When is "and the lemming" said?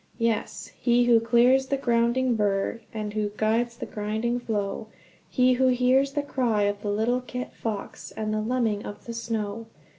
8.09-8.83